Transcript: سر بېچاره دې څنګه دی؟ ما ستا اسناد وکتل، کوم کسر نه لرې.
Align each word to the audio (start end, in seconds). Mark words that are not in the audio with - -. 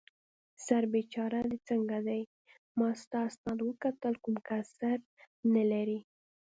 سر 0.65 0.83
بېچاره 0.93 1.39
دې 1.49 1.57
څنګه 1.69 1.97
دی؟ 2.07 2.21
ما 2.77 2.89
ستا 3.01 3.19
اسناد 3.29 3.59
وکتل، 3.63 4.13
کوم 4.23 4.35
کسر 4.47 4.97
نه 5.53 5.63
لرې. 5.71 5.99